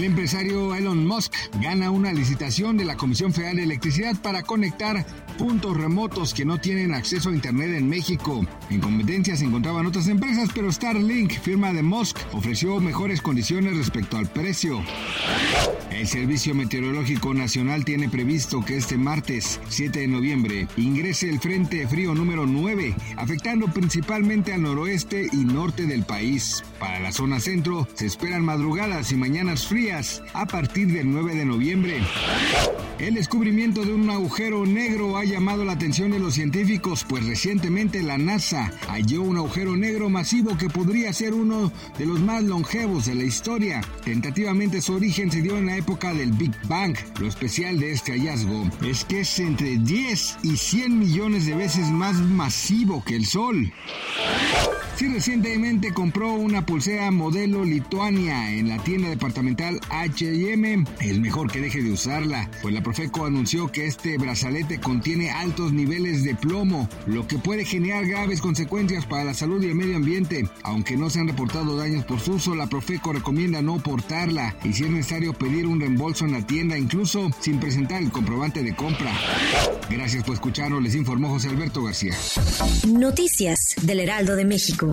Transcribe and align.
El 0.00 0.06
empresario 0.06 0.74
Elon 0.74 1.06
Musk 1.06 1.34
gana 1.60 1.90
una 1.90 2.10
licitación 2.10 2.78
de 2.78 2.86
la 2.86 2.96
Comisión 2.96 3.34
Federal 3.34 3.56
de 3.56 3.64
Electricidad 3.64 4.16
para 4.22 4.42
conectar 4.42 5.04
puntos 5.36 5.76
remotos 5.76 6.32
que 6.32 6.46
no 6.46 6.58
tienen 6.58 6.94
acceso 6.94 7.28
a 7.28 7.34
Internet 7.34 7.74
en 7.76 7.86
México. 7.86 8.46
En 8.70 8.80
competencia 8.80 9.36
se 9.36 9.44
encontraban 9.44 9.84
otras 9.84 10.08
empresas, 10.08 10.48
pero 10.54 10.72
Starlink, 10.72 11.32
firma 11.32 11.74
de 11.74 11.82
Musk, 11.82 12.16
ofreció 12.32 12.80
mejores 12.80 13.20
condiciones 13.20 13.76
respecto 13.76 14.16
al 14.16 14.26
precio. 14.26 14.82
El 15.90 16.06
Servicio 16.06 16.54
Meteorológico 16.54 17.34
Nacional 17.34 17.84
tiene 17.84 18.08
previsto 18.08 18.64
que 18.64 18.78
este 18.78 18.96
martes 18.96 19.60
7 19.68 20.00
de 20.00 20.08
noviembre 20.08 20.68
ingrese 20.78 21.28
el 21.28 21.40
Frente 21.40 21.86
Frío 21.86 22.14
número 22.14 22.46
9, 22.46 22.94
afectando 23.18 23.66
principalmente 23.66 24.54
al 24.54 24.62
noroeste 24.62 25.26
y 25.30 25.44
norte 25.44 25.84
del 25.86 26.04
país. 26.04 26.62
Para 26.78 27.00
la 27.00 27.12
zona 27.12 27.40
centro 27.40 27.86
se 27.94 28.06
esperan 28.06 28.44
madrugadas 28.44 29.12
y 29.12 29.16
mañanas 29.16 29.66
frías 29.66 29.89
a 29.92 30.46
partir 30.46 30.92
del 30.92 31.10
9 31.10 31.34
de 31.34 31.44
noviembre. 31.44 32.00
El 33.00 33.14
descubrimiento 33.14 33.84
de 33.84 33.92
un 33.92 34.08
agujero 34.08 34.64
negro 34.66 35.16
ha 35.16 35.24
llamado 35.24 35.64
la 35.64 35.72
atención 35.72 36.10
de 36.12 36.20
los 36.20 36.34
científicos, 36.34 37.04
pues 37.08 37.24
recientemente 37.24 38.02
la 38.02 38.18
NASA 38.18 38.70
halló 38.88 39.22
un 39.22 39.38
agujero 39.38 39.76
negro 39.76 40.08
masivo 40.08 40.56
que 40.56 40.68
podría 40.68 41.12
ser 41.12 41.34
uno 41.34 41.72
de 41.98 42.06
los 42.06 42.20
más 42.20 42.44
longevos 42.44 43.06
de 43.06 43.16
la 43.16 43.24
historia. 43.24 43.80
Tentativamente 44.04 44.80
su 44.80 44.94
origen 44.94 45.30
se 45.32 45.42
dio 45.42 45.56
en 45.56 45.66
la 45.66 45.76
época 45.76 46.14
del 46.14 46.32
Big 46.32 46.52
Bang. 46.68 46.94
Lo 47.18 47.26
especial 47.26 47.80
de 47.80 47.92
este 47.92 48.12
hallazgo 48.12 48.68
es 48.86 49.04
que 49.04 49.20
es 49.20 49.40
entre 49.40 49.78
10 49.78 50.38
y 50.44 50.56
100 50.56 50.98
millones 50.98 51.46
de 51.46 51.54
veces 51.56 51.90
más 51.90 52.16
masivo 52.16 53.02
que 53.02 53.16
el 53.16 53.26
Sol. 53.26 53.72
Si 55.00 55.08
recientemente 55.08 55.94
compró 55.94 56.32
una 56.32 56.66
pulsera 56.66 57.10
modelo 57.10 57.64
Lituania 57.64 58.52
en 58.52 58.68
la 58.68 58.76
tienda 58.84 59.08
departamental 59.08 59.69
H&M, 59.90 60.84
es 61.00 61.18
mejor 61.20 61.50
que 61.50 61.60
deje 61.60 61.82
de 61.82 61.92
usarla, 61.92 62.50
pues 62.62 62.74
la 62.74 62.82
Profeco 62.82 63.26
anunció 63.26 63.70
que 63.70 63.86
este 63.86 64.18
brazalete 64.18 64.80
contiene 64.80 65.30
altos 65.30 65.72
niveles 65.72 66.24
de 66.24 66.34
plomo, 66.34 66.88
lo 67.06 67.26
que 67.26 67.38
puede 67.38 67.64
generar 67.64 68.06
graves 68.06 68.40
consecuencias 68.40 69.06
para 69.06 69.24
la 69.24 69.34
salud 69.34 69.62
y 69.62 69.66
el 69.66 69.74
medio 69.74 69.96
ambiente. 69.96 70.48
Aunque 70.62 70.96
no 70.96 71.10
se 71.10 71.20
han 71.20 71.28
reportado 71.28 71.76
daños 71.76 72.04
por 72.04 72.20
su 72.20 72.32
uso, 72.32 72.54
la 72.54 72.68
Profeco 72.68 73.12
recomienda 73.12 73.62
no 73.62 73.78
portarla 73.78 74.56
y 74.64 74.72
si 74.72 74.84
es 74.84 74.90
necesario 74.90 75.32
pedir 75.32 75.66
un 75.66 75.80
reembolso 75.80 76.24
en 76.24 76.32
la 76.32 76.46
tienda, 76.46 76.78
incluso 76.78 77.30
sin 77.40 77.60
presentar 77.60 78.02
el 78.02 78.10
comprobante 78.10 78.62
de 78.62 78.74
compra. 78.74 79.12
Gracias 79.90 80.24
por 80.24 80.34
escucharnos, 80.34 80.82
les 80.82 80.94
informó 80.94 81.28
José 81.28 81.48
Alberto 81.48 81.82
García. 81.82 82.14
Noticias 82.88 83.74
del 83.82 84.00
Heraldo 84.00 84.36
de 84.36 84.44
México. 84.44 84.92